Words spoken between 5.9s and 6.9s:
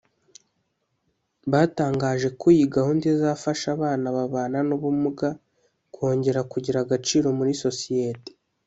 kongera kugira